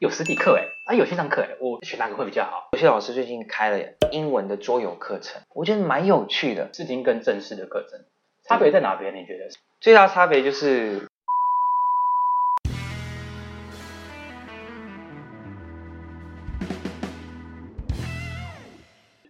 [0.00, 2.68] 有实体课哎，啊有线上课哎，我选哪个会比较好？
[2.72, 3.78] 有些老师最近开了
[4.10, 8.00] 英文的桌游课程，我觉得蛮有趣的，视听跟正式的课程
[8.48, 9.14] 差别在哪边？
[9.14, 9.48] 你觉得？
[9.80, 11.06] 最大差别就是。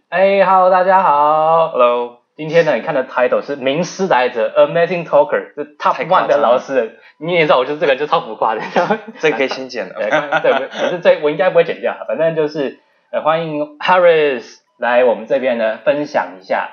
[0.09, 8.61] 哎、hey,，Hello，大家好，Hello，今天呢，你看的 title 是名师来者，Amazing Talker，是 Top One 的老师，你也知道，我就是这个就超浮夸的，
[9.19, 9.93] 这个可以先剪了，
[10.43, 12.79] 对，可是这我应该不会剪掉，反正就是
[13.11, 16.71] 呃，欢迎 Harris 来我们这边呢，分享一下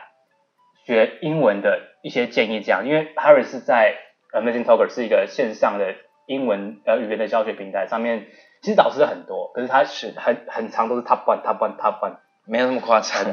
[0.84, 3.94] 学英文的一些建议，这样，因为 Harris 是在
[4.32, 5.94] Amazing Talker 是一个线上的
[6.26, 8.26] 英文呃语言的教学平台，上面
[8.62, 10.12] 其实导师很多，可是他是。
[10.16, 12.16] 很很长都是 Top One，Top One，Top One。
[12.44, 13.24] 没有那么夸张，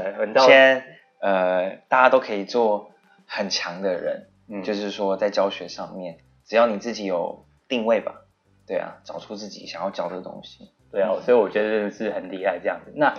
[0.45, 0.83] 先
[1.19, 2.91] 呃，大家都可以做
[3.25, 8.21] 很强的人，嗯，就是说在教学上面，只要你自己有定位吧，
[8.65, 12.91] 对啊，找出自己想要教的东西，对啊，所以我觉得是很厉害这样子。
[12.95, 13.15] 那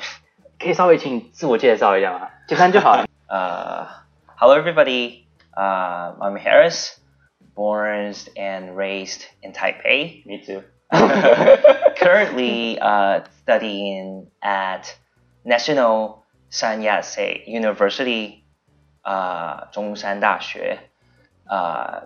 [0.59, 2.29] 可以稍微请自我介绍一下吗？
[2.49, 3.07] 简单就好了。
[3.29, 5.25] 呃、uh,，Hello everybody，
[5.55, 6.97] 呃、uh,，I'm Harris,
[7.55, 10.23] born and raised in Taipei.
[10.27, 10.65] Me too.
[11.97, 14.97] Currently, uh, studying at
[15.45, 16.20] National
[16.51, 18.45] San Yat-sen University,
[19.05, 20.79] uh, Zhongshan
[21.49, 22.01] uh,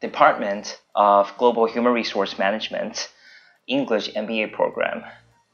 [0.00, 3.08] Department of Global Human Resource Management,
[3.66, 5.04] English MBA program.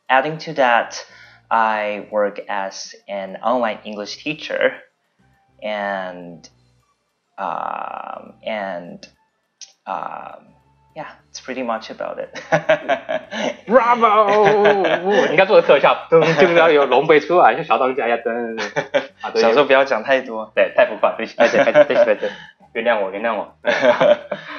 [0.08, 1.04] Adding to that,
[1.50, 4.78] I work as an online English teacher
[5.62, 6.48] and
[7.36, 9.06] um, and
[9.86, 10.54] um,
[10.98, 12.34] Yeah, it's pretty much about it.
[13.70, 14.82] Bravo！
[15.30, 18.18] 你看做个特效， 就是要有龙背出来，像小当家一样。
[18.24, 18.56] 等
[19.36, 22.32] 小时候不要讲太多，对，太浮夸，对不起，对不起，对不起，
[22.72, 23.54] 原谅我，原谅我。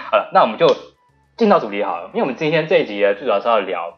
[0.09, 0.73] 好了，那我们就
[1.35, 3.97] 进到主题好了，因为我们今天这一集呢，最主要是要聊，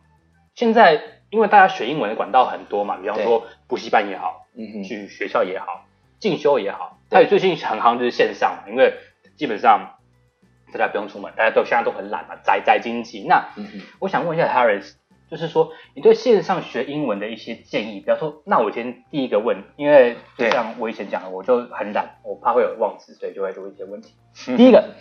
[0.55, 5.85] 现在因为大家学英文的管道很多嘛，比方说补习班也好，嗯，去学校也好，
[6.19, 8.95] 进修也好，还有最近很夯就是线上，因为
[9.37, 9.97] 基本上。
[10.71, 13.25] 大家不用出门，大家都现在都很懒嘛，宅宅经济。
[13.27, 13.67] 那、嗯、
[13.99, 14.93] 我想问一下 Harris，
[15.29, 24.15] 就是说你对线上学英文的一些建议，比方说，那我先第一个问，因为就像我以前讲的，我就很懒，我怕会有忘词，所以就会出一些问题。
[24.57, 24.95] 第一个，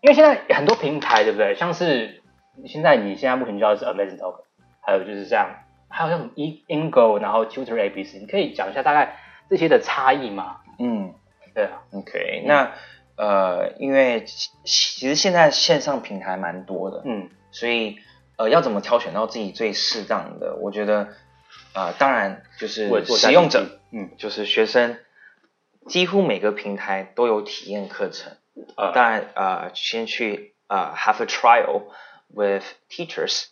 [0.00, 1.54] 因为现在很多平台，对不对？
[1.54, 2.22] 像是
[2.66, 4.44] 现在你现在目前教的是 Amazing Talker，
[4.80, 5.48] 还有就是这样，
[5.88, 9.16] 还有像 E Ingo，然后 Tutor ABC，你可以讲一下大概
[9.48, 10.58] 这些的差异吗？
[10.78, 11.14] 嗯，
[11.54, 12.72] 对啊，OK，那。
[13.16, 14.24] 呃，因为
[14.64, 17.98] 其实现在线上平台蛮多的，嗯，所以
[18.36, 20.56] 呃，要怎么挑选到自己最适当的？
[20.56, 21.08] 我觉得，
[21.74, 24.98] 呃，当然就是使用者，嗯，就是学生，
[25.86, 28.32] 几乎每个平台都有体验课程，
[28.76, 31.82] 呃，当然呃，先去呃 have a trial
[32.28, 33.44] with teachers，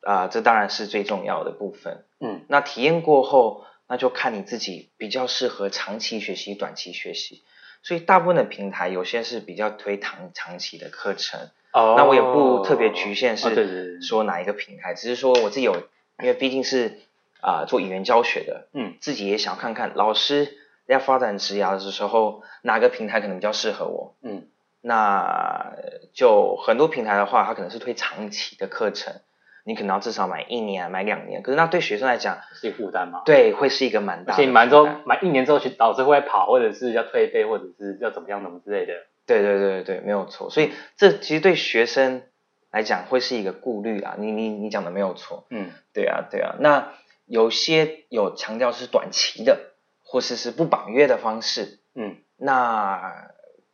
[0.00, 7.42] 啊，呃，这当然是最重要的部分，嗯，那体验过后，那就看你自己比较适合长期学习，短期学习。
[7.84, 15.76] 所以大部分的平台有些是比较推长长期的课程，oh, 那我也不特别局限是说哪一个平台，oh, 只是说我自己有，
[16.18, 16.98] 因为毕竟是
[17.42, 20.56] 啊、呃、做语言教学的，嗯，自己也想看看老师
[20.86, 24.48] 要发展职涯的时候哪个平台可能比较适合我，嗯，
[24.80, 25.76] 那
[26.14, 29.20] 就很多平台的话，它可能是推长期的课程。
[29.66, 33.22] 你可能要至少买一年，买两年，可是那对学生来讲是一个负担吗？
[33.24, 34.42] 对，会是一个蛮大的。
[34.42, 38.92] 而且买之后买一年之后，去导师会跑，或者是要退费，或者是要怎么样怎么之类的。
[39.26, 40.50] 对对对对，没有错。
[40.50, 42.22] 所以这其实对学生
[42.70, 44.16] 来讲会是一个顾虑啊。
[44.18, 45.46] 你你你讲的没有错。
[45.48, 46.56] 嗯，对啊对啊。
[46.60, 46.92] 那
[47.24, 49.72] 有些有强调是短期的，
[50.02, 51.80] 或是，是不绑约的方式。
[51.94, 53.30] 嗯，那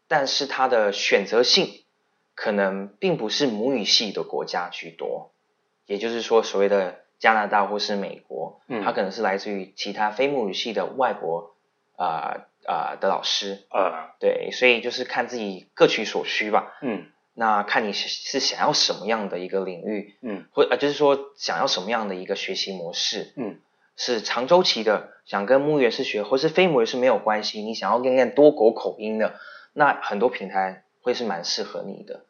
[0.07, 1.83] 但是它的选择性
[2.37, 5.33] 可能并不是母语系的国家居多。
[5.91, 11.57] 也就是说，所谓的加拿大或是美国，嗯，他可能是来自于其他非母语系的外国，
[11.97, 23.59] 啊、呃、啊、呃、的老师，呃，对，所以就是看自己各取所需吧，嗯，那看你是是想要什么样的一个领域，嗯，或呃就是说想要什么样的一个学习模式，嗯，
[23.97, 29.35] 是长周期的，想跟母语人士学，或是非母语人士没有关系，你想要练练多国口音的，
[29.73, 32.27] 那很多平台会是蛮适合你的。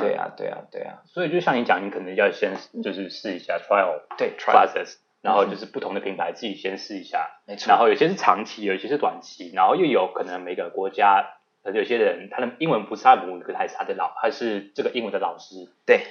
[0.00, 7.68] 对啊，对啊，对啊，所以就像你讲，你可能要先就是试一下 trial，对 process，然后就是不同的品牌自己先试一下，没错。
[7.68, 11.34] 然后有些是长期，有些是短期，然后又有可能每个国家，
[11.64, 15.68] 有些人他的英文不是他母语，可是还是他的老，还是这个英文的老师。
[15.84, 16.06] 对，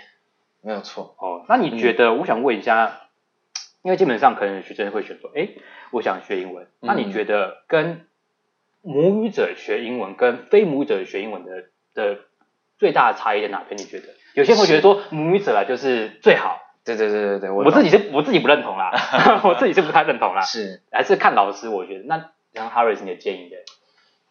[0.62, 1.16] 没有错。
[1.18, 2.10] 哦，那你觉得？
[2.10, 3.02] 嗯、我想问一下，
[3.82, 5.50] 因为基本上可能学生会选择，哎，
[5.92, 6.68] 我想学英文。
[6.80, 8.06] 那你觉得跟
[8.82, 12.20] 母语者学英文跟非母语者学英文的的？
[12.82, 13.80] 最大的差异在哪边？
[13.80, 18.92] 你觉得有些人会觉得说母语者啊就是最好，对对对对对，我我自己是我自己不认同啦，
[19.46, 20.42] 我自己是不太认同啦。
[20.50, 23.58] 是，还是看老师，我觉得那然后 Harris 你的建议的，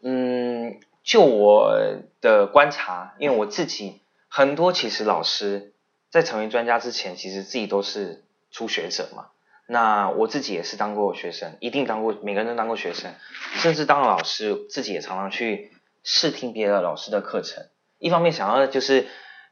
[0.02, 1.78] 嗯，就我
[2.20, 5.72] 的观察，因为我自己很多其实老师
[6.10, 9.26] 在成为专家之前，其实自己都是初学者嘛。
[9.68, 13.14] 那我自己也是当过学生，一定当过，每个人都当过学生，
[13.54, 15.70] 甚至当了老师，自己也常常去
[16.02, 17.62] 试听别的老师的课程。
[18.00, 19.06] 一方面想要的就是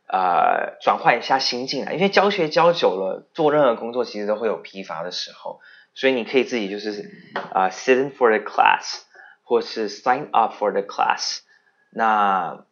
[0.09, 5.61] 呃转换一下心境啊，因为教学教久了，做任何工作其实都会有疲乏的时候，
[5.95, 7.09] 所以你可以自己就是
[7.53, 9.03] 啊、呃、sit in for the class，
[9.45, 11.43] 或是 sign up for the class，
[11.91, 12.65] 那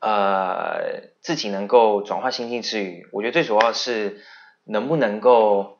[0.00, 4.22] 呃自己能够转换心境之余，我觉得最主要是
[4.64, 5.76] 能不能够。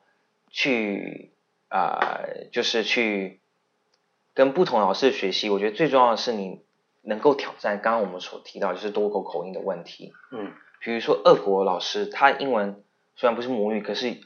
[0.53, 1.31] 去
[1.69, 3.39] 啊、呃，就是去
[4.33, 5.49] 跟不同老师学习。
[5.49, 6.61] 我觉得最重要的是你
[7.01, 10.13] 能够挑战刚刚我们所提到就是多国口音的问题。
[10.31, 12.83] 嗯，比如说俄国老师，他英文
[13.15, 14.17] 虽然不是母语，可是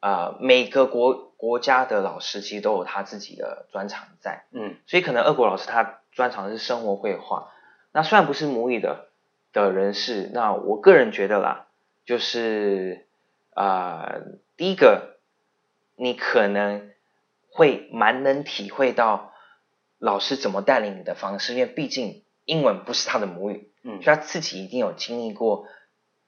[0.00, 4.44] 啊、呃，每个国国家的老师其实都有他自己的专长在。
[4.52, 7.50] 嗯，所以可能俄国老师他专长的是生活绘画。
[7.92, 9.06] 那虽然不是母语的
[9.52, 11.66] 的人士，那我个人觉得啦，
[12.04, 13.06] 就是
[13.54, 14.22] 啊、呃，
[14.56, 15.16] 第一个。
[16.00, 16.92] 你可能
[17.50, 19.32] 会蛮能体会到
[19.98, 25.66] 老师怎么带领你的方式，因为毕竟英文不是他的母语，嗯，所以他自己一定有经历过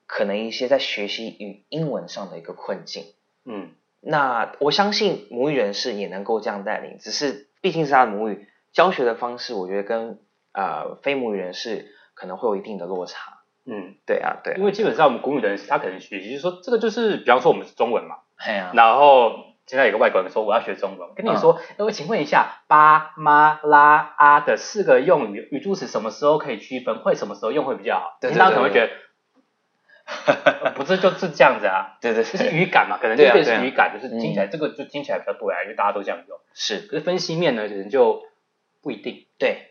[0.06, 3.04] 可能一些在学习与英文上的一个困境，
[3.44, 3.70] 嗯，
[4.00, 10.18] 那我相信母语人士也能够这样带领，只是毕竟是他的母语，教学的方式我觉得跟
[10.52, 19.49] 呃非母语人士可能会有一定的落差，嗯，对啊，对啊，因为基本上我们母语人士他可能学习就是说这个就是比方说我们是中文嘛，哎呀，然后。
[19.70, 26.98] 现在有个外国人说我要学中文，跟你说，那、嗯、我请问一下，巴、妈、拉、阿的四个用语语助词什么时候可以区分？
[26.98, 28.18] 会什么时候用会比较好？
[28.20, 28.90] 对，对，对，对，大家可能会觉
[30.64, 31.98] 得，不是就是这样子啊？
[32.00, 36.36] 对对，对，就是语感嘛，可能这个是语感，就是听起来、嗯、这个就听起来比较对啊，因为大家都这样用。
[36.52, 38.24] 是，可是分析面呢，可能就
[38.82, 39.28] 不一定。
[39.38, 39.70] 对，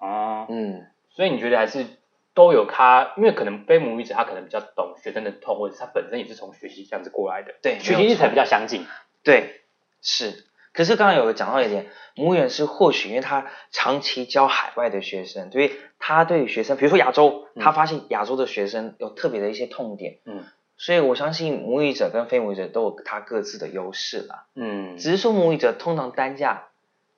[0.00, 1.86] 哦，嗯，所以你觉得还是
[2.34, 8.84] 都有他，因为可能非母语者他可能比较懂学生的痛，或者是他本身也是从学习这样子过来的，对，学习历程比较相近。
[9.22, 9.60] 对，
[10.02, 10.44] 是。
[10.72, 20.44] 可是刚刚有个讲到一点，母语人士或许因为他长期教海外的学生，所以他对学生，比如说亚洲，他发现亚洲的学生有特别的一些痛点，嗯，
[20.76, 26.68] 所以我相信母语者跟非母语者都有他各自的优势啦，嗯，只是说母语者通常单价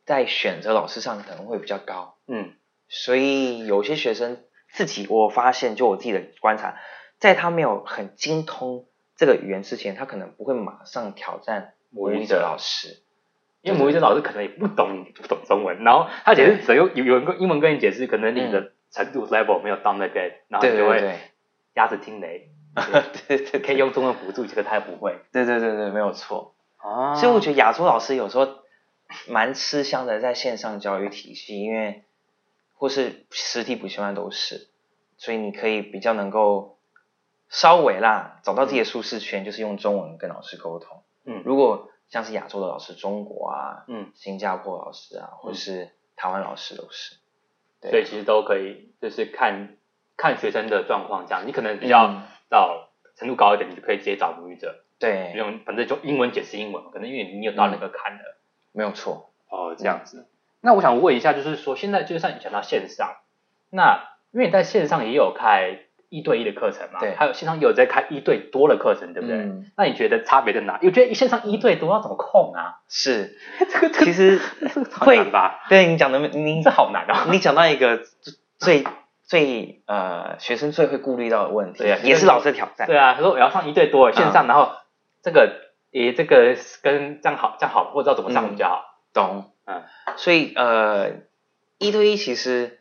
[0.06, 2.54] 在选择老师上可能会比较高，嗯，
[2.88, 4.42] 所以有些学生
[4.72, 6.76] 自己，我发现就我自己的观察，
[7.18, 8.86] 在他没有很精通
[9.16, 11.74] 这个语言之前，他可能不会马上挑战。
[11.90, 13.02] 母语者老师，
[13.62, 21.18] 因为母语者老师可能也不懂不懂中文，然后他解释只有有有人用英文跟你解释，可能你的程度 level 没有到那边，然后你就会
[21.74, 22.50] 鸭子听雷，
[23.28, 26.54] 对对，可以用中文辅助，这个他也不会，对对对对，没有错。
[26.78, 27.14] 啊。
[27.14, 28.48] 所以我觉得亚洲老师有时候
[29.28, 32.04] 蛮吃香的，在线上教育体系，因为
[32.74, 34.68] 或是实体补习班都是，
[35.16, 36.78] 所以你可以比较能够
[37.48, 41.02] 稍微啦找到自己的舒适圈，就是用中文跟老师沟通。
[41.24, 47.16] 嗯，如果像是亚洲的老师，中国啊，嗯，新加坡老师啊，或是台湾老师都是，
[47.80, 49.76] 对，所以其实都可以，就是看
[50.16, 51.46] 看学生的状况这样。
[51.46, 58.38] 你可能比较到程度高一点，你就可以直接找母语者，对，用反正就英文解释英文，可能因为你有到那个坎了，
[58.72, 59.30] 没有错。
[59.48, 60.26] 哦，这样子。
[60.60, 63.16] 那我想问一下，就是说现在就算你讲到线上，
[63.70, 65.86] 那因为你在线上也有开。
[66.10, 69.36] 一对一的课程嘛，对，还有线上有在开一对多的课程，对不对？
[69.38, 70.78] 嗯，那你觉得差别在哪？
[70.82, 72.80] 我觉得线上一对多要怎么控啊？
[72.88, 73.38] 是，
[73.70, 74.40] 这个其实
[75.00, 75.64] 会吧？
[75.68, 77.28] 对你讲的，你这好难啊！
[77.30, 78.00] 你讲到一个
[78.58, 78.84] 最
[79.24, 82.88] 最呃学生最会顾虑到的问题，对啊，也是老师的挑战。
[82.88, 84.72] 对啊，他说我要上一对多线上，然后
[85.22, 85.48] 这个
[85.92, 88.84] 诶这个跟这样好这样好，不知道怎么上比较好。
[89.14, 89.84] 懂，嗯，
[90.16, 91.10] 所以呃
[91.78, 92.78] 一对一其实。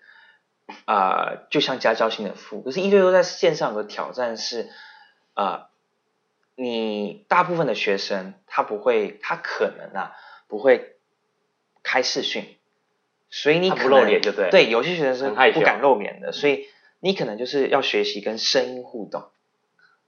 [0.85, 4.69] 啊、呃，就像家教性的服务，可是一对多在线上有个挑战是，
[5.33, 5.65] 啊、呃，
[6.55, 10.11] 你大部分的学生他不会，他可能啊
[10.47, 10.95] 不会
[11.83, 12.57] 开视讯，
[13.29, 16.67] 所以你可能不露脸就对，对，有些学生是不敢露脸的，所以
[16.99, 19.29] 你可能就是要学习跟声音互动。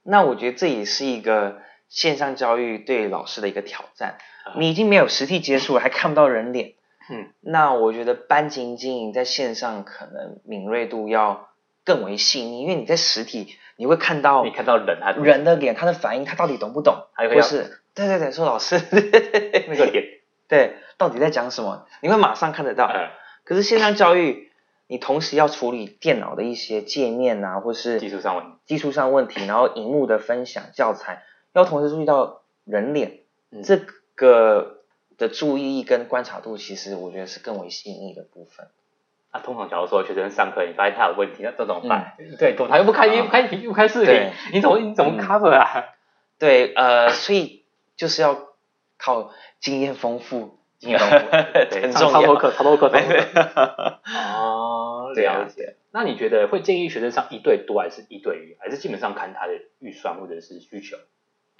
[0.02, 4.18] 那我觉得这也是一个线上教育对老师的一个挑战，
[4.56, 6.74] 你已经没有实体接触了，还看不到人脸。
[7.12, 11.48] 嗯，那我觉得班级经营在线上可能敏锐度要
[11.84, 17.06] 更为细腻，因为你在实体你会看到，你看到人他，人的脸，他的反应，他到底懂不懂？
[17.12, 20.04] 还有或是 对对对，说老师 那个脸，
[20.48, 21.86] 对，到底在讲什么？
[22.00, 22.86] 你会马上看得到。
[22.86, 23.10] 嗯。
[23.44, 24.50] 可是线上教育，
[24.86, 33.18] 你同时要处理电脑的一些界面啊，或是技术上问题，技术上问题，然后荧幕的分享教材，要同时注意到人脸，
[33.50, 33.80] 嗯、这
[34.14, 34.81] 个
[35.22, 38.66] 的注意力跟观察度，其实我觉得是更为细腻的部分。
[39.32, 42.16] 那、啊、通常假如说学生上课，你发现他有问题，那这怎么办？
[42.18, 45.86] 嗯、对，他又不开，又不开屏，又不开视频，你怎么你怎么 cover 啊？
[46.38, 47.64] 对，呃，所以
[47.96, 48.48] 就是要
[48.98, 51.30] 靠经验丰富， 经验丰富，
[51.70, 52.20] 对，很重要。
[52.20, 54.00] 超多课，超多课，超多课。
[54.04, 55.76] 哦，了解。
[55.92, 60.96] 那你觉得会建议学生上一对多，还是一对一，还是基本上看他的预算或者是需求？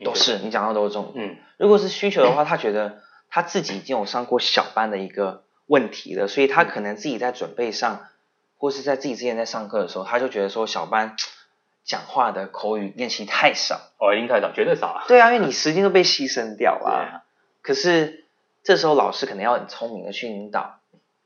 [0.04, 1.26] 都是，你讲到都是重点。
[1.26, 3.00] 嗯，如果是需求的话，他觉得
[3.32, 5.42] 他自己已经有上过小班的一个。
[5.66, 8.06] 问题了，所以他可能自己在准备上，
[8.58, 11.16] 或是在自己之前在上课的时候，他就觉得说小班
[11.82, 15.04] 讲话的口语练习太少，哦，一定太少，绝对少啊。
[15.08, 16.90] 对啊，因为你时间都被牺牲掉了。
[16.90, 17.24] 啊。
[17.62, 18.26] 可是
[18.62, 20.80] 这时候老师可能要很聪明的去引导，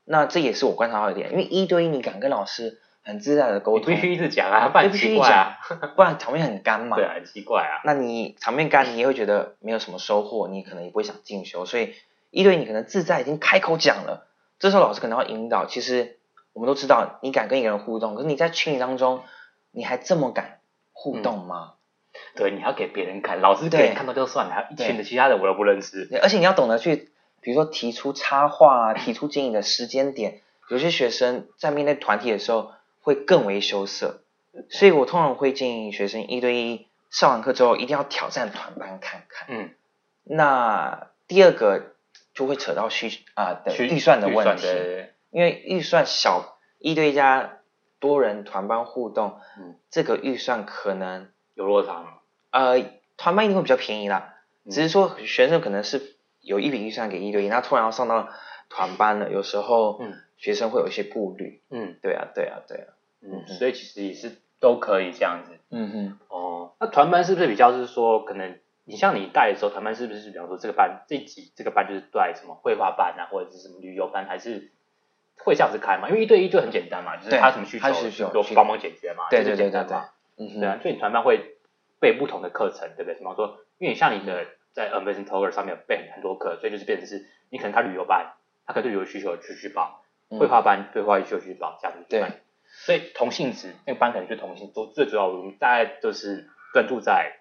[0.05, 5.57] 那这也是我观察到一点，因为一对一你敢跟老师很自在的沟通，必须一直讲啊，不然奇怪啊，
[5.95, 6.97] 不然场面很干嘛。
[6.97, 7.81] 对啊，很奇怪啊。
[7.85, 11.95] 那你场面干，你也会觉得没有什么收获，你可能也不会想进修，所以
[12.31, 14.27] 一对一你可能自在已经开口讲了。
[14.59, 16.17] 这时候老师可能要引导，其实
[16.51, 19.21] 我们都知道，你敢跟一个人互动，可是你在群里当中，
[19.71, 20.59] 你还这么敢
[20.91, 21.73] 互动吗？
[22.13, 26.09] 嗯、对，你要给别人看，老师给你看到就算了，还一群的其他的我都不认识。
[26.21, 27.09] 而且你要懂得去，
[27.41, 32.71] 比如说提出插话啊，提出建议的时间点，有些学生在面对团体的时候
[33.07, 34.19] 会更为羞涩，
[34.69, 39.47] 所以我通常会建议学生一对一上完课之后一定要挑战团班看看。
[39.49, 39.69] 嗯，
[40.25, 41.93] 那第二个。
[42.33, 44.67] 就会扯到需啊的预算的问题，
[45.31, 47.61] 因为预算小一对一加
[47.97, 52.19] 多人团班互动，嗯，这个预算可能有落差吗。
[52.51, 52.79] 呃，
[53.17, 54.35] 团班一定会比较便宜啦，
[54.65, 58.29] 嗯、只是说学生可能是有一笔预算给一对一，那突然要上到
[58.69, 68.57] 团班了，有时候嗯，学生会有一些顾虑，嗯，对啊，对啊，对啊，嗯，嗯，所以其实也是都可以这样子，嗯哼，哦，那团班是不是比较是说可能？
[68.89, 74.71] 你像你带的时候，团班是不是比方说这个班这一集这个班就是带什么绘画班啊，或者是什么旅游班，还是
[75.43, 76.07] 会这样子开嘛？
[76.07, 79.97] 因为一对一就很简单嘛，就是他什么需求都帮忙解决嘛，对对对对对，
[80.37, 81.57] 嗯，对啊，所以你团班会
[81.99, 83.15] 备不同的课程，对不对？
[83.15, 92.21] 比方说，因为你像你的在 Amazing Talker 上面有备很多课，所以就是变成是你可能他旅游班，他可能对旅游需求去去报，绘画班对画需求去报这样子，对，
[92.85, 97.39] 所以同性质那个班可能就同性，都最主要我们大概就是专注在。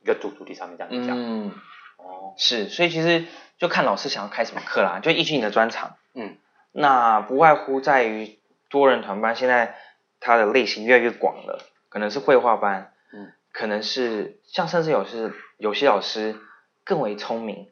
[0.00, 1.50] 一个主主题上面这样子讲，嗯，
[1.96, 3.24] 哦，是，所以其实
[3.56, 6.36] 就看老师想要开什么课啦，就依据你的专长，嗯，
[6.72, 9.78] 那不外乎在于多人团班，现在
[10.20, 16.36] 它的类型越来越广了，可能是绘画班，嗯，可能是像甚至有是有些老师
[16.84, 17.70] 更为聪明，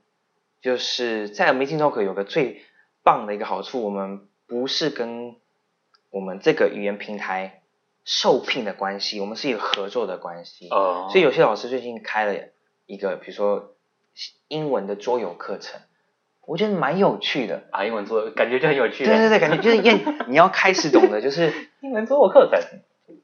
[0.62, 2.64] 就是在 Amazing Talker 有个最
[3.02, 5.36] 棒的一个好处，我们不是跟
[6.12, 7.58] 我们这个语言平台。
[8.04, 12.34] 受聘的关系，我们是一个合作的关系，哦，所以有些老师最近开了
[12.86, 13.76] 一个，比如说
[14.48, 15.80] 英文的桌游课程，
[16.44, 19.94] 我觉得蛮有趣的啊，英文桌感觉就很有趣，对对对，感觉就是要
[20.26, 22.80] 你要开始懂的就是 英文桌游课程，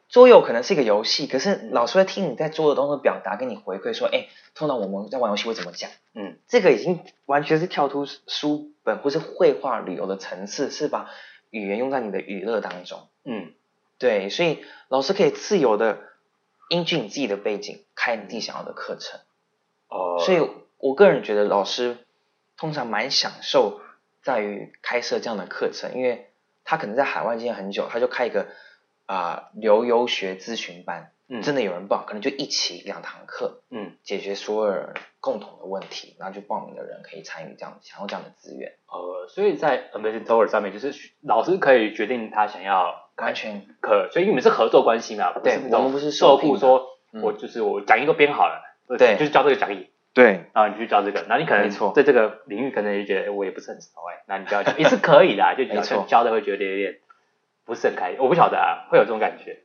[0.08, 5.90] 桌游可能是一个游戏，可是老师会听你在桌游当中表达，跟你回馈说，哎，通常我们在玩游戏会怎么讲？
[6.14, 11.10] 嗯，这个已经完全是跳出书本或是绘画旅游的层次，是把
[11.50, 13.52] 语言用在你的娱乐当中，嗯。
[13.98, 15.98] 对，所以老师可以自由的
[16.70, 19.18] 依据你自己的背景开你自己想要的课程。
[19.88, 21.98] 哦，所以我个人觉得老师
[22.56, 23.80] 通常蛮享受
[24.22, 26.30] 在于开设这样的课程，因为
[26.62, 28.46] 他可能在海外经验很久，他就开一个
[29.06, 31.10] 啊留游学咨询班。
[31.28, 38.72] 嗯，真的有人报，可能就一起两堂课，嗯，解决所有人共同的问题，然后就报名的人可以参与这样想要这样的资源。
[38.90, 43.66] 呃，所以在 Amazing Tower 上面，就是老师可以决定他想要完全。
[43.80, 45.32] 可，所以你们是合作关系嘛？
[45.38, 46.86] 对，我们不是受雇说，
[47.22, 48.62] 我就是我讲义都编好了，
[48.96, 56.98] 对，就是教这个讲义，对，然后你去教这个，那你可能在这个领域可能就觉得我也不是很熟哎，那你不要教也是可以的，就教教的会觉得有点
[57.66, 59.58] 不是很开心，我不晓得啊，会有这种感觉。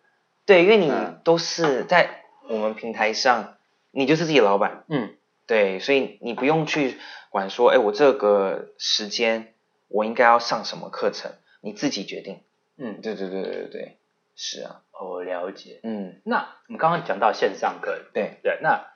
[0.46, 0.92] 对，因为你
[1.24, 3.56] 都是在我们平台上，
[3.92, 5.16] 你就是自己老板，嗯，
[5.48, 6.98] 对，所以你不用去
[7.30, 9.54] 管说，哎，我这个时间
[9.88, 11.32] 我应该要上什么课程，
[11.62, 12.42] 你自己决定，
[12.78, 13.98] 嗯，对对对对对对，
[14.36, 18.88] 是啊，我了解，嗯，那我们刚刚讲到线上课，对对，那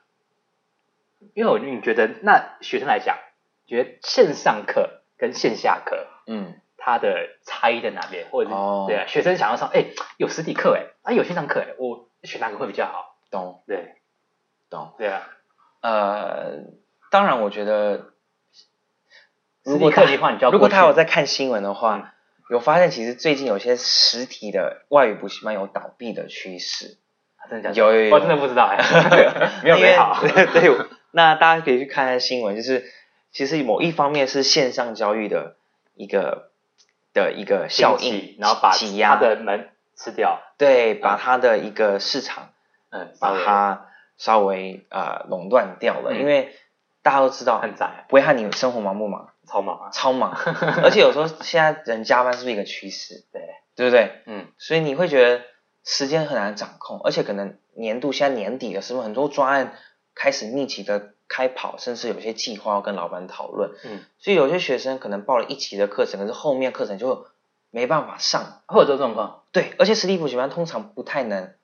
[1.34, 3.16] 因为我你觉得那学生来讲，
[3.66, 6.60] 觉得线上课跟线下课，嗯。
[6.80, 8.28] 它的差异在哪边？
[8.30, 8.86] 或者是、oh.
[8.86, 9.86] 对啊，学生想要上，哎，
[10.16, 13.16] 有实体课哎，啊有线上课哎，我选哪个会比较好？
[13.30, 13.62] 懂？
[13.66, 13.94] 对，
[14.68, 14.92] 懂？
[14.98, 15.22] 对啊，
[15.80, 16.64] 呃，
[17.10, 18.10] 当然我觉得，
[19.64, 22.04] 如果课的话，你如果他有在看新闻的话，嗯、
[22.50, 26.98] 有发现其实最近有些实体的外语补习班有倒闭的趋势。
[27.48, 27.74] 真的假的？
[27.76, 28.76] 有有有，我真的不知道哎，
[29.64, 30.20] 没有没好。
[30.22, 30.76] 对，
[31.12, 32.84] 那大家可以去看看新闻，就是
[33.32, 35.56] 其实某一方面是线上教育的
[35.94, 36.50] 一个
[37.14, 42.50] 的一个效应，然后把它的门吃掉，对，把它的一个市场，
[42.90, 43.86] 嗯，把它
[44.16, 46.52] 稍微呃垄断掉了，因为
[47.02, 49.30] 大家都知道，很窄，不会害你生活忙不忙？
[49.46, 50.32] 超忙啊，超忙，
[50.84, 53.24] 而且有时候现在人加班是不是一个趋势？
[53.32, 53.40] 对，
[53.74, 54.20] 对不对？
[54.26, 55.42] 嗯，所以你会觉得
[55.84, 59.72] 时间很难掌控，而且可能年度现在年底了，是不是很多专案
[60.14, 63.70] 开始密集的开跑，甚至有些计划要跟老板讨论？
[63.84, 67.26] 嗯，所以有些学生可能报了一期的课程，可是后面课程就
[67.70, 69.42] 没办法上，会有这种状况。
[69.52, 71.54] 对，而且实体补习班通常不太能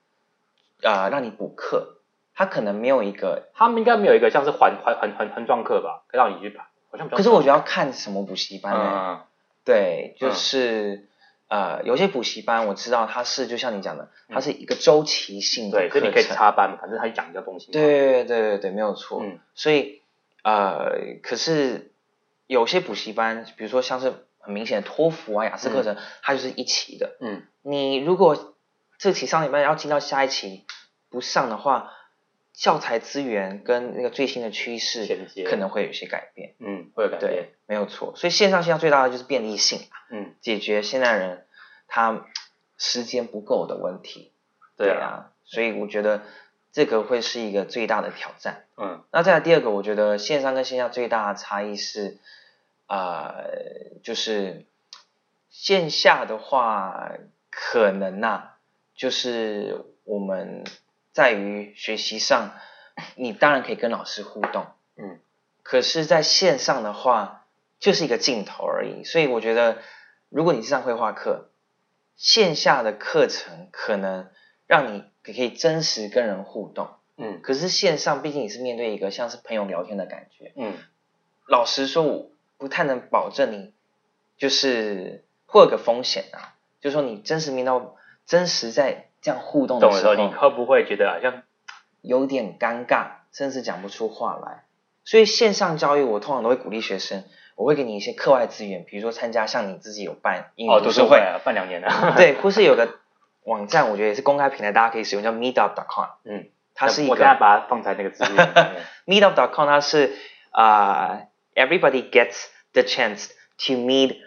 [0.83, 1.97] 啊、呃、让你补课，
[2.33, 6.65] 他可能没有一个，他们应该没有一个像是环环环环环状课吧，可以让你去排。
[6.91, 7.09] 好像。
[7.09, 9.13] 可是我觉得要看什么补习班呢、欸？
[9.13, 9.19] 嗯、
[9.63, 11.07] 对，就是、
[11.47, 17.71] 嗯、呃，有些补习班我知道它是就像你讲的，它是一个周期性的课程，对，所以你可以插班，反正他讲一个东西。
[17.71, 19.21] 对对对对对，没有错。
[19.23, 20.01] 嗯、所以
[20.43, 20.91] 呃，
[21.23, 21.91] 可是
[22.47, 24.13] 有些补习班，比如说像是
[24.45, 27.17] 很明显的托福啊、雅思课程，嗯、它就是一期的。
[27.19, 28.55] 嗯，你如果
[28.97, 30.65] 这期上礼拜要进到下一期
[31.09, 31.91] 不上的话。
[32.57, 38.13] 教材资源跟那个最新的趋势可能会有一些改变，嗯，会有改变，对，没有错。
[38.15, 41.45] 所以线上线下最大的就是便利性，嗯，解决现代人
[41.89, 42.25] 他
[42.77, 44.31] 时间不够的问题，
[44.77, 46.21] 对啊，所以我觉得
[46.71, 49.03] 这个会是一个最大的挑战，嗯。
[49.11, 52.19] 那再来第二个，我觉得线上跟线下最大的差异是，
[52.87, 54.65] 啊、呃，就是
[55.49, 57.11] 线下的话，
[57.49, 58.57] 可能呐、啊，
[58.95, 60.63] 就是我们。
[61.15, 62.51] 在于学习上，
[63.15, 64.65] 你当然可以跟老师互动，
[64.97, 65.21] 嗯，
[65.63, 67.45] 可是在线上的话，
[67.79, 69.05] 就是一个镜头而已。
[69.05, 69.77] 所以我觉得，
[70.27, 71.51] 如果你是上绘画课，
[72.17, 74.29] 线下的课程可能
[74.67, 80.73] 让你可以真实跟人互动，嗯，可是线上毕竟你是面对一个像是朋友聊天的感觉，嗯，
[81.47, 83.73] 老实说，我不太能保证你
[84.37, 89.07] 就是会有个风险啊，就是说你真实面到真实在。
[89.21, 91.41] 这样互动的时候，你会不会觉得好像
[92.03, 94.65] 有点尴尬，甚至讲不出话来？
[95.03, 97.23] 所以线上教育，我通常都会鼓励学生，
[97.55, 102.99] 我会给你一些课外资源，比如说参加像你自己有办英语读书会，哦、办两年了， 对，或是有个
[103.45, 106.09] 网站，我觉得也是公开平台，大家可以使用，叫 Meetup.com。
[106.25, 108.75] 嗯，它是一个，我现在把它放在那个资源里面。
[109.33, 110.15] Meetup.com 它是
[110.51, 111.21] 啊、
[111.55, 114.17] uh,，everybody gets the chance to meet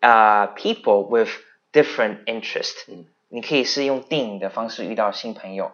[0.00, 1.30] 啊、uh, people with
[1.72, 2.84] different interests。
[2.88, 3.06] 嗯。
[3.32, 5.70] 你可以是用电影的方式遇到新朋友，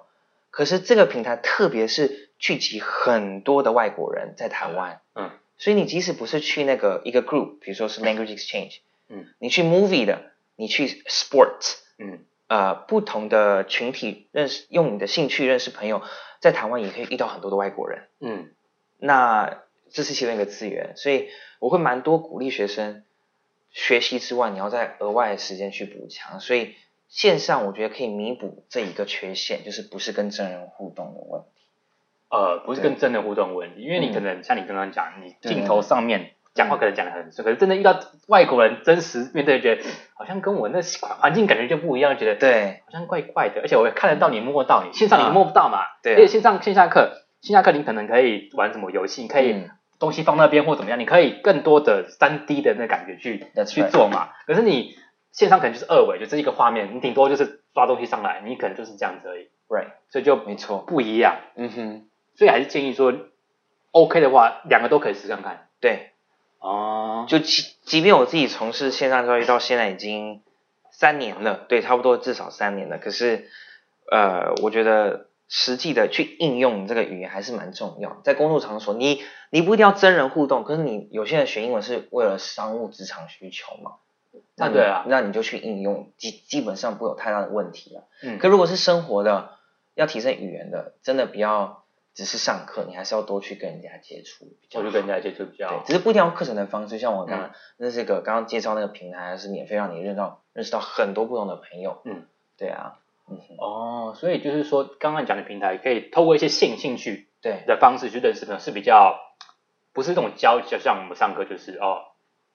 [0.51, 16.03] 可是这个平台特别是聚集很多的外国人在台湾，嗯，所以你即使不是去那个一个 group，比如说是 language exchange，嗯，你去 movie 的，你去 sports，嗯，呃，不同的群体认识，用你的兴趣认识朋友，
[16.41, 18.51] 在台湾也可以遇到很多的外国人，嗯，
[18.99, 23.05] 那这是其中一个资源，所以我会蛮多鼓励学生
[23.71, 26.75] 学习之外，你要在额外的时间去补强，所以。
[27.09, 31.63] 线上我觉得可以弥补这一个缺陷，就是不是跟真人互动的问题。
[32.29, 40.81] 呃，不是跟真人互动问题，因为你可能像你刚刚讲，你镜头上面讲话可能讲的很顺，可是真的遇到外国人真实面对，觉得好像跟我那
[41.21, 43.61] 环境感觉就不一样，觉得对，好像怪怪的。
[43.61, 45.79] 而且我也看得到你摸到你，线上你摸不到嘛。
[46.03, 46.15] 对。
[46.15, 49.69] 而且线上线下课，线下课你可能可以玩什么游戏，你可以
[49.99, 54.31] 东西放那边或怎么样，你可以更多的三 D 的那感觉去去做嘛。
[54.47, 54.97] 可是你。
[55.33, 59.91] 线上可能就是二维，就这一个画面，你顶多就是抓东西上来，你可能就是这样子而已，right？
[60.09, 62.07] 所以就没错，不一样，嗯哼。
[62.37, 63.13] 所以还是建议说
[63.91, 65.69] ，OK 的话，两个都可以试试看。
[65.79, 66.13] 对，
[66.59, 70.41] 哦，就即即便我自己从事线上教育到现在已经
[70.91, 72.97] 三年了，对，差不多至少三年了。
[72.97, 73.47] 可是，
[74.11, 78.21] 呃，我觉得实际的去应用这个语言还是蛮重要。
[78.25, 83.97] 在工作场所，你你不一定要真人互动，可是你有些人学英文是为了商务职场需求嘛。
[84.57, 88.05] 那对啊，那你就去应用，基基本上不会有太大的问题了。
[88.23, 89.51] 嗯，可如果是生活的，
[89.95, 94.47] 要提升语言的，真的不要只是上课，你还是要多去跟人家接触。
[94.71, 95.79] 多去跟人家接触比较好。
[95.79, 102.01] 对，只是不一定要课程的方式，像我刚刚那这个刚刚介绍那个平台，还是免费让你认到认识到很多不同的朋友。
[102.05, 102.27] 嗯，
[102.59, 102.99] 对啊。
[103.29, 109.19] 嗯哦，所以就是说，刚刚讲的平台可以透过一些兴兴趣对的方式去认识的，是比较
[109.93, 112.03] 不是这种教，就像我们上课就是哦。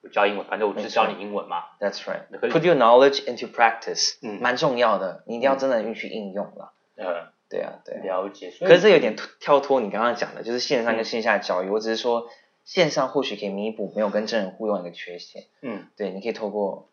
[0.04, 1.62] 我教英文，反正我就是教你英文嘛。
[1.78, 2.26] That's right.
[2.50, 6.72] Put your knowledge into practice，嗯，蛮重要的，你一定要真的去应用了。
[6.96, 7.98] 嗯，对啊，对。
[7.98, 8.52] 了解。
[8.58, 11.68] 可是这有点跳脱你刚刚讲的，就是线上跟线下教育。
[11.68, 12.28] 我只是说，
[12.64, 15.44] 线上或许可以弥补没有跟真人互动的一个缺陷。
[15.60, 16.88] 嗯，对，你可以透过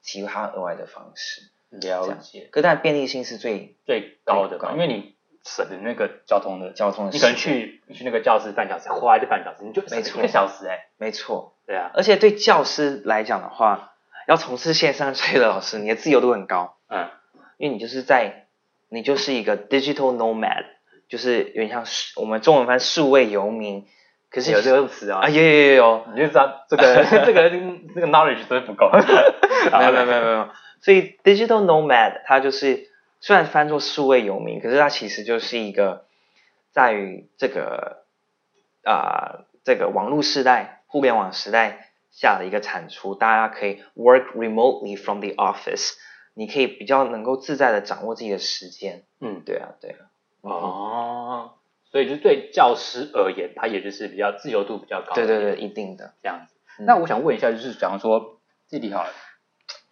[0.00, 1.42] 其他额外的方式。
[1.70, 2.48] 了解。
[2.50, 4.70] 可但便利性是最最高的吧？
[4.72, 13.92] 因为你省的那个交通的交通的，你可能去去那个教室半小时，花就半小时，你就没错一个小时哎，没错，对啊，而且对教师来讲的话，
[14.26, 17.08] 要从事线上教育的老师，你的自由度很高，嗯，
[17.56, 18.46] 因为你就是在
[18.88, 20.64] 你就是一个 digital nomad，
[21.08, 21.84] 就是有点像
[22.16, 23.86] 我们中文翻数位游民。
[24.32, 30.48] 可是有这个词啊，啊有有有有，你就知道这个 这个这个 knowledge 真的不够，没有没有没有没有，
[30.80, 32.88] 所以 digital nomad 它就是
[33.20, 36.06] 虽然翻作数位游民，可是它其实就是一个
[36.72, 38.04] 在于这个
[38.84, 45.92] 啊、呃、这个网络时代、互联网时代下的一个产出，大家可以 work remotely from the office，
[46.34, 50.08] 你可以比较能够自在的掌握自己的时间，嗯，对啊对啊，
[50.42, 51.54] 哦。
[51.92, 55.12] 所以就对教师而言，他也就是比较自由度比较高。
[55.12, 56.54] 对对对，一定的这样子。
[56.78, 58.38] 嗯、那我想问一下，就是假如说
[58.68, 59.10] 弟弟好了，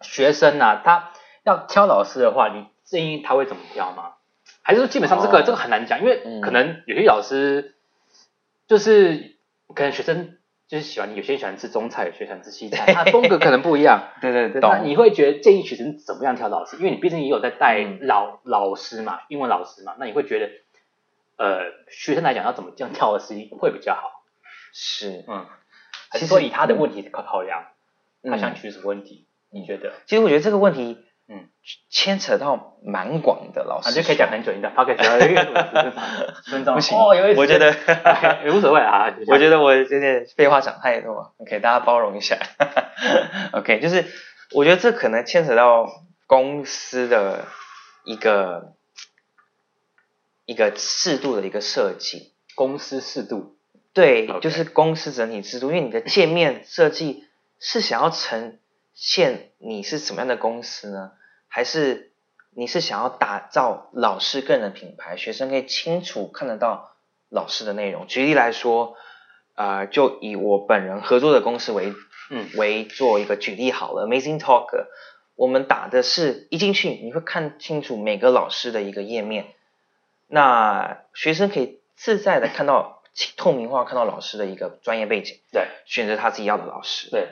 [0.01, 1.11] 学生啊，他
[1.43, 4.13] 要挑老师的话，你建议他会怎么挑吗？
[4.61, 7.75] 还是说基本上这个、哦、这个很难讲，因为可能有些老师
[8.67, 9.37] 就是
[9.73, 14.09] 可能学生就是喜欢，有些人喜欢吃中菜，有些人喜欢吃西菜， 他风格可能不一样。
[14.21, 14.61] 对对对。
[14.61, 16.77] 那你会觉得建议学生怎么样挑老师？
[16.77, 20.49] 因为你毕竟也有在带老、嗯、老师嘛，英文老师嘛，那你会觉得？
[21.41, 24.25] 呃，学生来讲要怎么这样跳的时机会比较好？
[24.73, 25.45] 是，嗯，
[26.09, 27.67] 还是说以他的问题考考量，
[28.23, 29.25] 嗯、他想取什么问题？
[29.51, 29.93] 嗯、你觉得？
[30.05, 31.49] 其实我觉得这个问题，嗯，
[31.89, 34.69] 牵扯到蛮广的，老师，啊、就可以讲很久，你的
[36.45, 37.73] 十分钟不行，哦、我觉得
[38.45, 39.13] 也无所谓啊。
[39.27, 42.37] 我觉得我有点废话讲太多，OK，大家包容一下。
[43.53, 44.05] OK，就是
[44.53, 45.87] 我觉得这可能牵扯到
[46.27, 47.45] 公司的
[48.03, 48.73] 一个。
[50.45, 53.55] 一个适度的一个设计，公司适度，
[53.93, 54.39] 对，Okay.
[54.39, 55.67] 就是公司整体制度。
[55.67, 57.25] 因为你的界面设计
[57.59, 58.57] 是想要呈
[58.99, 61.13] 现你是什么样的公司呢？
[61.47, 62.11] 还是
[62.51, 66.97] 你是想要打造老师个人的品牌，学生可以清楚看得到
[67.29, 68.07] 老师的内容？
[68.07, 68.97] 举例来说，
[69.55, 71.93] 呃，就以我本人合作的公司为，
[72.29, 74.87] 嗯，为做一个举例好了，Amazing Talker，
[75.35, 79.47] 我们打的是一进去你会看清楚每个老师的一个页面。
[80.27, 83.01] 那学生可以自在的看到
[83.37, 87.29] 透明化，看到老师的一个专业背景，对，选择他自己要的老师，对。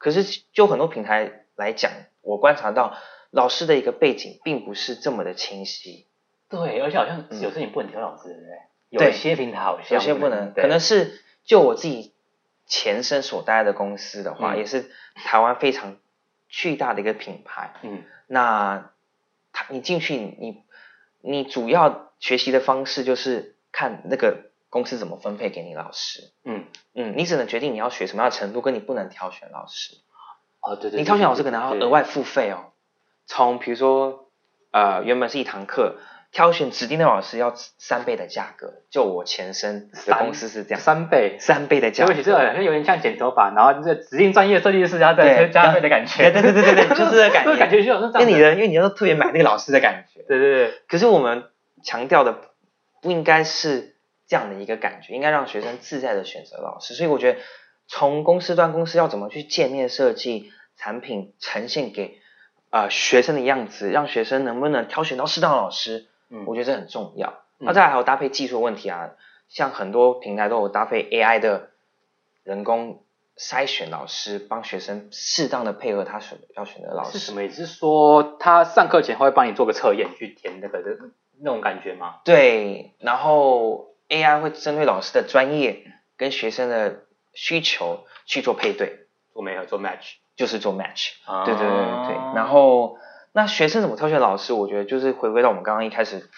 [0.00, 2.96] 可是就很多平台来讲，我观察到
[3.30, 6.08] 老师的一个背景并不是这么的清晰，
[6.48, 9.06] 对，而且好像有事情不能挑老师，对不对？
[9.06, 12.12] 有些平台好像有些不能，可能是就我自己
[12.66, 15.98] 前身所待的公司的话，也是台湾非常
[16.48, 18.90] 巨大的一个品牌，嗯，那
[19.52, 20.64] 他你进去你
[21.20, 22.08] 你主要。
[22.20, 29.96] 学习的方式就是看那个公司怎么分配给你老师，嗯嗯，你只能决定你要学什么样的程度，跟你不能挑选老师。
[30.60, 32.72] 哦，对对，对，你挑选老师可能要额外付费哦。
[33.26, 34.30] 从比如说，
[34.70, 35.96] 呃，原本是一堂课，
[36.30, 38.74] 挑选指定的老师要三倍的价格。
[38.90, 42.12] 就我前身的公司是这样，三倍，三倍的价格。
[42.12, 46.30] 对不起，这个好像有点像剪头发，然后这指定专业设计师要再加费的感觉。
[46.30, 48.28] 对对对对对，就是这个感 觉，感觉就好像这样。
[48.28, 50.22] 因为你的，因为你要特别买那个老师的感觉。
[50.28, 50.80] 对对对。
[50.86, 51.44] 可是我们。
[51.82, 52.34] 强调的
[53.00, 53.96] 不应该是
[54.30, 56.94] 这样的一个感觉，应该让学生自在的选择老师。
[56.94, 57.40] 所以我觉得，
[57.88, 62.20] 从公司端，公司要怎么去界面设计产品，呈现给
[62.70, 67.42] 呃学生的样子，让学生能不能挑选到适当的老师，嗯，我觉得这很重要。
[67.58, 69.10] 那再来还有搭配技术问题啊，
[69.48, 71.70] 像很多平台都有搭配 AI 的
[72.44, 73.02] 人工
[73.36, 77.18] 筛选老师，帮学生适当的配合他选要选的老师。
[77.18, 77.66] 是什么意思？
[77.66, 80.96] 是说他上课前会帮你做个测验，去填那个的。
[81.42, 82.16] 那种感觉吗？
[82.22, 85.84] 对，然后 AI 会针对老师的专业
[86.18, 91.12] 跟学生的需求去做配对，做没有做 match，就是做 match。
[91.24, 92.16] 啊、对对对。
[92.34, 92.98] 然后
[93.32, 94.52] 那学生怎么挑选老师？
[94.52, 96.28] 我觉得就是回归到我们刚刚一开始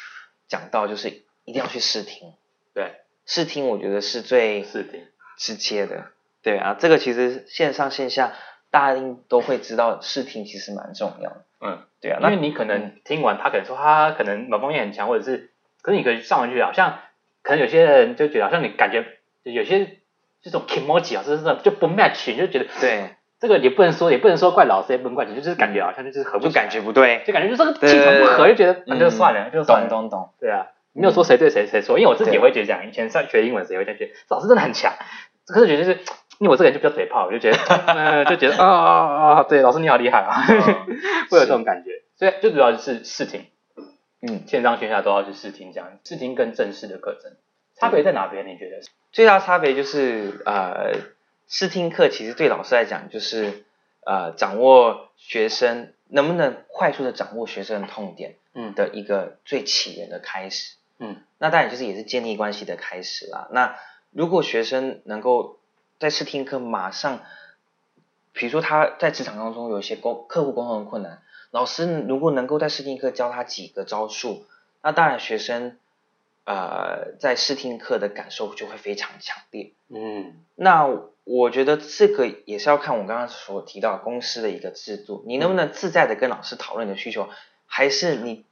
[0.47, 1.09] 讲到，就是
[1.45, 2.35] 一定要去试听。
[2.75, 5.07] 对，试听我觉得是最试听
[5.39, 6.13] 直接的。
[6.43, 8.35] 对啊，这个其实线上线下
[8.71, 11.45] 大家都会知道，试听其实蛮重要的。
[11.61, 16.99] 嗯，对啊，因为你可能听完，他可能说他可能某方面很强，或者是，可是你可以上完去，好像
[17.43, 19.05] 可能有些人就觉得好像你感觉
[19.43, 19.99] 有些
[20.43, 23.17] 这种 kimochi 啊，就是就不 match，你就觉得对。
[23.41, 34.93] 这个也不能说也不能说怪老师，也不能怪你，就是感觉好像就是合不，就感觉不对，就感觉就这个气场不合，就觉得那就算了，就算了，懂懂懂，对啊，没有说谁对谁谁错，因为我自己也会觉得这样，以前上学英文时也会这样觉得老师真的很强，
[35.47, 35.99] 可是觉得就是。
[36.39, 40.87] 因为我这个人就比较嘴炮，我就觉得， 呃，就觉得啊啊啊，对，老师你好厉害啊，哦、
[41.31, 43.45] 会有这种感觉，所以最主要是试听，
[44.23, 47.33] 嗯，线上线下都要去试听，这样试听跟正式的课程
[47.75, 48.47] 差别在哪边？
[48.47, 48.81] 你觉得？
[49.11, 50.95] 最大差别就是，呃，
[51.49, 53.65] 试听课其实对老师来讲，就是
[54.07, 63.49] 呃，掌握学生能不能快速的掌握学生的痛点，嗯，的一个最起源的开始，嗯，那当然就是也是建立关系的开始啦。
[63.51, 63.77] 那
[64.13, 65.59] 如果学生能够
[65.99, 67.21] 在试听课马上，
[68.33, 71.21] 比如说他在职场当中有一些沟客户沟通的困难，
[71.53, 74.45] 老师如果能够在试听课教他几个招数，
[74.83, 75.77] 那当然学生
[76.45, 79.73] 呃在试听课的感受就会非常强烈。
[79.89, 80.89] 嗯，那
[81.25, 87.29] 我觉得这个也是要看我刚刚所提到公司的一个制度，你能不能自在的跟老师讨论你的需求，
[87.67, 88.45] 还是你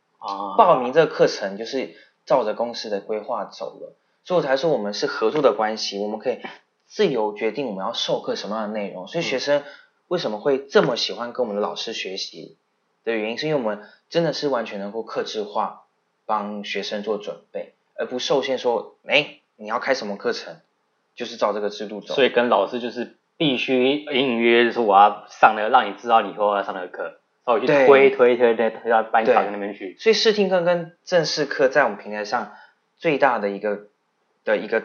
[0.56, 3.96] 报名这个课程就是照着公司的规划走了。
[4.22, 6.38] 所以我才说我们是合作的关系，我们可以
[6.86, 9.08] 自由决定我们要授课什么样的内容。
[9.08, 9.64] 所以学生
[10.08, 12.58] 为什么会这么喜欢跟我们的老师学习
[13.04, 15.84] 的原因，是因为我们真的是完全能够克制化
[16.26, 20.56] 帮学生做准备，而不受限说，哎，你要开什么课程，
[21.14, 22.14] 就是照这个制度走。
[22.14, 27.04] 所以跟老师就是必须隐隐约约就是我要上那个，让你知道你以后要上那个课，
[27.44, 29.96] 然后去推推推推推，推到班长那边去。
[29.98, 32.52] 所以试听课跟正式课在我们平台上
[32.98, 33.88] 最大的一个。
[34.42, 34.82] 的一个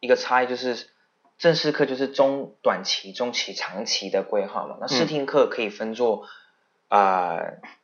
[0.00, 0.88] 一个差异就是，
[1.36, 4.78] 正式课就是中短期、中期、长期的规划嘛。
[4.80, 6.26] 那试听课可以分作
[6.88, 7.40] 啊、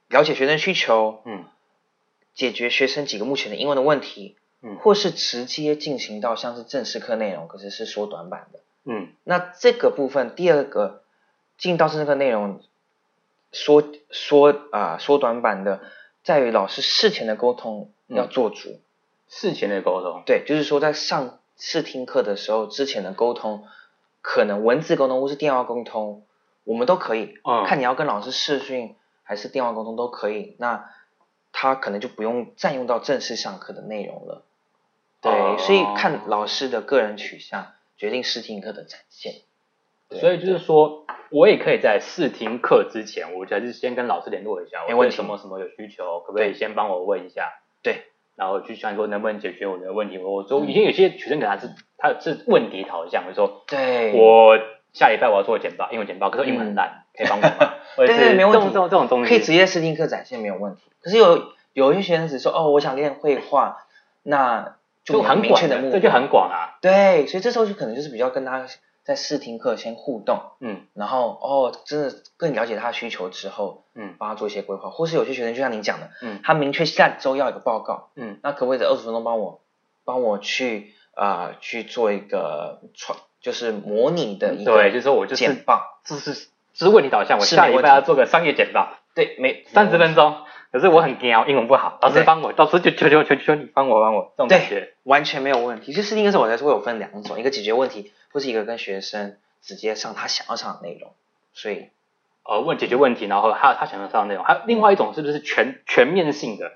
[0.09, 1.45] 了解学生需求，嗯，
[2.35, 9.09] 解决学生几个目前的英文的问题，嗯，或是直接进行到像是正式课内容，可是是缩短版的，嗯。
[9.25, 11.03] 那这个部分第二个
[11.59, 12.61] 进到正式课内容
[13.53, 15.81] 缩缩啊缩短版的，
[16.23, 18.69] 在于老师事前的沟通要做足。
[18.71, 18.81] 嗯
[19.35, 23.65] 事前的沟通，对，就是说在上试听课的时候，之前的沟通，
[24.21, 26.27] 可能文字沟通或是电话沟通，
[26.65, 30.57] 我们都可以，嗯，看你要跟老师视讯还是电话沟通都可以。
[30.59, 30.91] 那
[31.53, 34.45] 他可能就不用占用到正式上课的内容了，
[35.21, 39.35] 对，哦，所以看老师的个人取向决定试听课的展现。
[40.11, 47.53] 所以就是说我也可以在试听课之前，我还是先跟老师联络一下，我问什么什么有需求，可不可以先帮我问一下？
[47.83, 48.05] 对。
[48.35, 50.17] 然后去想说能不能解决我的问题。
[50.17, 54.59] 我说以前有些学生可能他是他是问题导向，我说对，我
[54.93, 57.75] 下礼拜我要做简报，英文简报，可是英文很烂，可以帮我吗？
[57.97, 58.67] 对对，没问题。
[58.67, 60.83] 这种这种东西可以直接试听课展现没有问题。
[61.01, 63.85] 可是有有一些学生只说哦，我想练绘画，
[64.23, 66.79] 那就很明确的目标，这就很广啊。
[66.81, 68.67] 对，所以这时候就可能就是比较跟他。
[69.05, 79.61] 在试听课先互动，嗯，然后哦，真的更了解他的需求之后，嗯，帮他做一些规划，或是有些学生就像你讲的，嗯，他明确下周要一个报告，嗯，那可不可以在二十分钟帮我
[80.05, 90.37] 帮我去啊、呃、去做一个创，就是模拟的一个对，就是我就是简报，这是这是问题导向，我下礼拜要做个商业简报，对，没三十分钟。
[90.71, 95.93] 可是我很惊，英文不好，老师帮我，老师就求求求求你帮我帮我，这种感觉对，完全没有问题。
[95.93, 101.13] 就试听的时候，我才说会有分两种，一个解决问题，或是一个跟学生直接上他想要上的内容。
[101.53, 101.89] 所以，
[102.45, 106.73] 呃，问解决问题，然后还有他想要上的内容，还有另外一种是不是全全面性的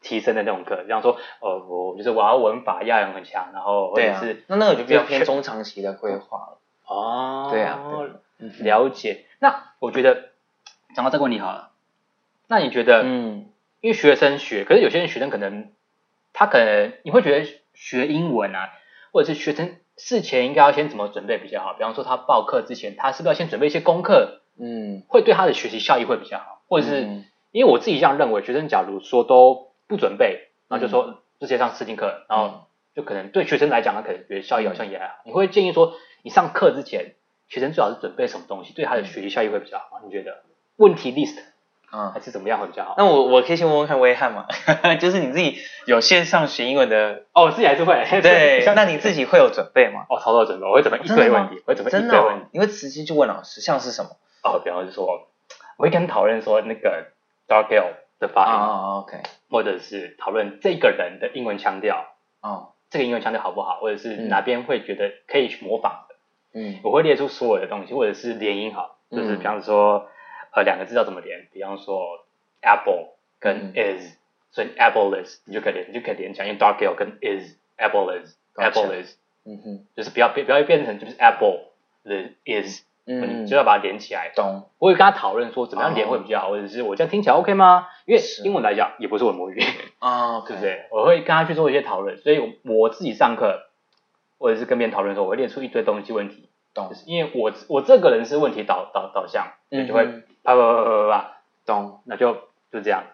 [0.00, 0.82] 提升的那种课？
[0.84, 6.58] 比方说，呃，我就是我要文法押韵很强，然后或者是、啊、那那个就比较偏中长期的规划了。
[6.86, 7.80] 哦，对啊，
[8.38, 9.26] 对了解。
[9.38, 10.30] 那我觉得
[10.94, 11.70] 讲到这个问题好了。
[12.48, 13.46] 那你觉得，嗯，
[13.80, 15.70] 因为学生学，可是有些人学生可能，
[16.32, 18.70] 他可能你会觉得学英文啊，
[19.12, 21.74] 或者是学生事前应该要先怎么准备比较好？
[21.74, 24.40] 比方说他报课之前，他是不是要先准备一些功课？
[24.58, 35.14] 嗯，会对他的学习效益会比较好，或者是、嗯、因为我自己这样认为，学生假如说都不准备，然后就说直接上试听课，然后就可能对学生来讲，他可能觉得效益好像也还好。
[35.24, 37.16] 你会建议说，你上课之前，
[37.48, 40.00] 学生最好是准备什么东西，对他的学习效益会比较好？
[40.04, 40.42] 你觉得
[40.76, 41.38] 问题 list？
[41.92, 42.94] 嗯，还是怎么样会比较好？
[42.96, 44.46] 那我我可以先问问看威汉嘛，
[45.00, 48.06] 就是你自己有线上学英文的哦，我自己还是会。
[48.22, 50.06] 对， 那你自己会有准备吗？
[50.08, 52.46] 哦，超多准备，我会准备一堆问题，我会准备一堆问题。
[52.52, 54.10] 你会直接就问老师，像是什么？
[54.44, 55.04] 哦，比方说，
[55.78, 57.08] 我会跟讨论说那个
[57.48, 57.88] Dargill
[58.20, 58.52] 的发音。
[58.52, 62.14] 哦，OK，或者是讨论这个人的英文腔调。
[62.40, 66.14] 哦，这个英文腔调好不好，或者是哪边会觉得可以去模仿的，
[66.52, 70.08] 嗯，我会列出所有的东西，或者是连音好，就是比方说。
[70.52, 71.46] 呃，两个字要怎么连？
[71.52, 72.24] 比方说
[72.60, 74.16] apple 跟 is，、嗯、
[74.50, 81.70] 所以 apple is 你就可以连，你就可以连起来，因为 dark ale 跟 is apple is apple is，嗯哼，就是不要变不要变成就是 apple
[82.02, 84.30] the is，嗯，就要把它连起来。
[84.34, 84.68] 懂。
[84.78, 87.86] 我会跟他讨论说怎么样连会比较好，哦、或者是我这样听起来 OK 吗？
[88.06, 89.60] 因为英文来讲也不是我的母语，
[89.98, 90.86] 啊， 对不对？
[90.90, 93.66] 我会跟他去做一些讨论，所以我自己上课
[94.38, 96.48] 或者是跟别人讨论的时候，我会列出一堆东西问题。
[96.74, 96.88] 懂。
[96.88, 100.06] 就是因为我我这个人是问题导导导向，嗯，就会。
[100.42, 101.36] 啪啪啪啪啪，
[101.66, 102.32] 懂，那就
[102.72, 103.04] 就这样，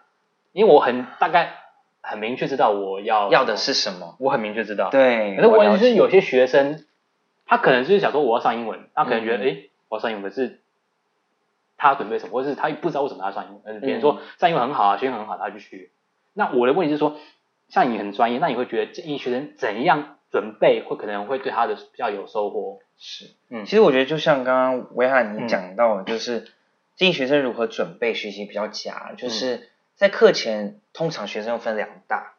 [0.53, 1.55] 因为我很大概
[2.01, 5.35] 很明确知道我要要的是什么，我很明确知道，对。
[5.35, 6.85] 可是问题是有些学生，
[7.45, 10.61] 他可能就是想说我要上英文，他可能觉得哎、嗯欸，我要上英文，可是
[11.77, 15.91] 他准备什么，或者是他不知道为什么要上英文，别人说上英文很好啊，学英文很好，他就去。
[16.33, 17.19] 那我的问题是说，
[17.69, 22.81] 像你很专业，那你会觉得建议学生怎样准备，会可能会对他的比较有收获？
[22.99, 26.47] 是，嗯，其实我觉得就像刚刚维汉你讲到的，就是、嗯、
[26.97, 32.35] 建议学生如何准备学习比较佳，就是在课前通常学生又分两大，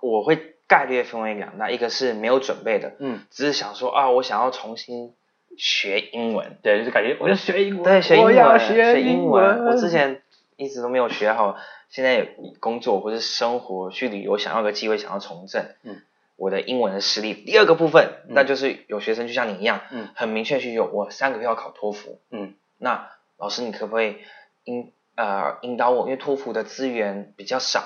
[0.00, 5.14] 我会概率分为两大，一个是没有准备的，嗯，只是想说啊，我想要重新
[5.58, 10.22] 学英文，对，就是感觉我要学英文，对，学英文，学英文，我之前
[10.56, 11.56] 一直都没有学好，
[11.88, 12.26] 现在有
[12.60, 16.02] 工作或是生活去旅游，想要个机会，想要重振，嗯。
[16.38, 24.16] 我的英文的实力，第二个部分，嗯、那就是有学生就像你一样，嗯，很明确需求，我三个月要考托福，嗯，那老师你可不可以
[24.64, 26.04] 引呃引导我？
[26.04, 27.84] 因为托福的资源比较少，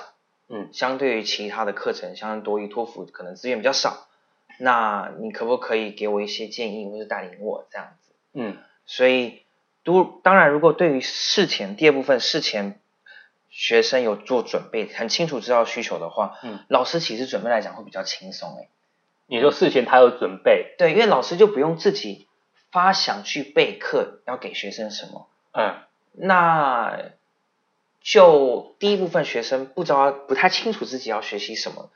[0.49, 4.05] 嗯，相对于其他的课程，相对多于托福可能资源比较少，
[4.61, 8.11] 那你可不可以给我一些建议，或是带领我这样子？
[8.33, 9.41] 嗯，所以
[9.83, 12.77] 都当然，如果对于事前第二部分事前。
[13.53, 18.69] 学生有做准备，很清楚知道需求的话，嗯，老师其实准备来讲会比较轻松诶。
[19.27, 22.29] 你说事前他有准备，对，因为老师就不用自己
[22.71, 25.75] 发想去备课要给学生什么，嗯，
[26.13, 26.97] 那
[27.99, 31.89] 就第一部分学生不知道不太清楚自己要学习什么，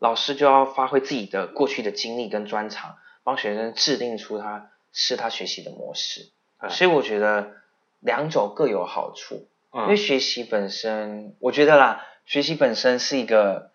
[0.00, 7.52] 老师就要发挥自己的过去的经历跟专长，帮学生制定出他是他学习的模式，嗯，所以我觉得
[8.00, 9.46] 两种各有好处。
[9.72, 13.70] 因为学习本身，我觉得啦，学习本身是一个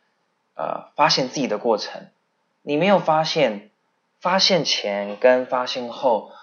[0.58, 2.08] 呃发现自己的过程。
[2.64, 3.70] 你没有发现，
[4.20, 6.34] 发现前跟发现后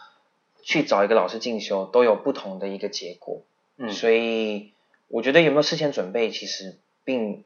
[0.63, 3.43] 去找一个老师进修，都有不同的一个结果。
[3.77, 4.73] 嗯，所以
[5.09, 7.45] 我觉得有没有事先准备，其实并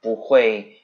[0.00, 0.80] 不会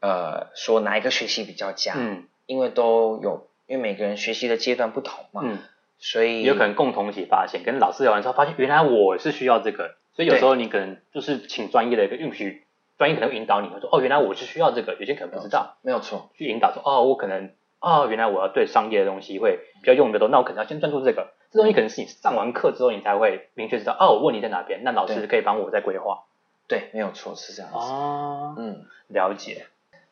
[0.00, 1.94] 呃说哪一个学习比较佳。
[1.96, 5.42] 嗯，因为都有，因为每个人学习的阶段不同嘛。
[5.44, 5.58] 嗯。
[6.00, 12.62] 所以有可能共同一起发现，跟老师聊完之后发现，原来我是需要这个，所以有时候你可能就是请专业的一个允许，
[12.96, 26.26] 专业可能引导你，会说哦，原来我是需要这个，有些可能不知道，没有错，去引导说哦，我可能哦，原来我要对商业的东西会比较用的多，那我可能要先专注这个，这东西可能是你上完课之后你才会明确知道哦，我问题在哪边，那老师可以帮我再规划，
[26.68, 29.66] 对，没有错，是这样子，哦，嗯，了解，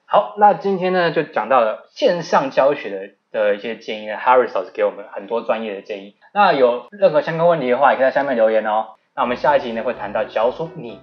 [0.06, 3.14] 好，那今天呢就讲到了线上教学的。
[3.32, 6.16] 的一些建议呢，Harris 老师给我们很多专业的建议。
[6.32, 8.94] 那有任何相关问题的话，也可以在下面留言哦。
[9.14, 10.98] 那我们下一集呢会谈到，假如说你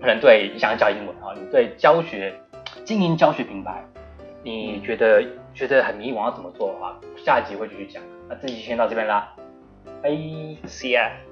[0.00, 2.34] 可能对你想要教英文啊，你对教学
[2.84, 3.84] 经营教学品牌，
[4.42, 5.22] 你觉得
[5.54, 8.02] 觉得很迷茫要怎么做的话，下一集会继续讲。
[8.28, 9.36] 那这集先到这边啦，
[10.02, 11.31] 拜，See ya。